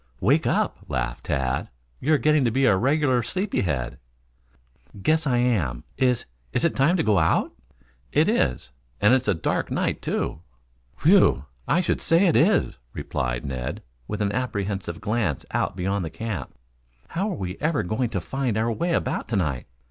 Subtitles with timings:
[0.19, 1.69] "Wake up," laughed Tad.
[1.99, 3.99] "You are getting to be a regular sleepy head."
[4.99, 5.83] "Guess I am.
[5.95, 7.53] Is is it time to go out?"
[8.11, 8.71] "It is.
[8.99, 10.41] And it is a dark night, too."
[11.03, 11.45] "Whew!
[11.67, 16.57] I should say it is," replied Ned, with an apprehensive glance out beyond the camp.
[17.09, 19.67] "How are we ever going to find our way about to night?"